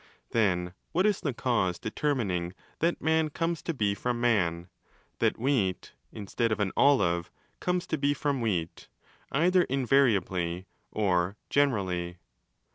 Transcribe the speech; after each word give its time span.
Then 0.31 0.73
what 0.93 1.05
is 1.05 1.21
the 1.21 1.31
cause 1.31 1.77
determining 1.77 2.55
that 2.79 3.03
man 3.03 3.29
comes 3.29 3.61
to 3.61 3.71
be 3.71 3.93
from 3.93 4.19
man, 4.19 4.67
that 5.19 5.37
wheat 5.37 5.93
(instead 6.11 6.51
of 6.51 6.59
an 6.59 6.71
olive) 6.75 7.29
comes 7.59 7.85
to 7.85 7.99
be 7.99 8.15
from 8.15 8.41
wheat, 8.41 8.87
either 9.31 9.61
invariably 9.65 10.65
or 10.91 11.37
gener 11.51 11.77
ally? 11.81 12.15